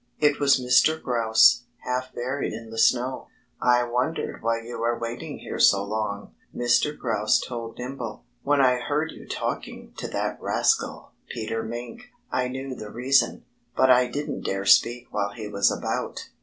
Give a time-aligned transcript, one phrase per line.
[0.19, 0.99] It was Mr.
[0.99, 3.27] Grouse, half buried in the snow.
[3.61, 6.97] "I wondered why you were waiting here so long," Mr.
[6.97, 8.23] Grouse told Nimble.
[8.41, 13.45] "When I heard you talking to that rascal, Peter Mink, I knew the reason.
[13.77, 16.29] But I didn't dare speak while he was about."